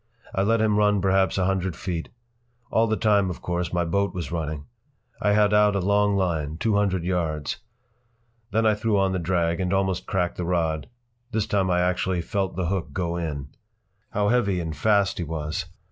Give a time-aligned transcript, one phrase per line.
[0.33, 2.09] I let him run perhaps a hundred feet.
[2.71, 4.65] All the time, of course, my boat was running.
[5.21, 7.57] I had out a long line—two hundred yards.
[8.49, 10.89] Then I threw on the drag and almost cracked the rod.
[11.31, 13.49] This time I actually felt the hook go in.
[14.09, 15.65] How heavy and fast he was!